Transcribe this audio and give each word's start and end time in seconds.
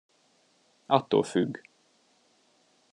Attól 0.85 1.23
függ. 1.23 1.59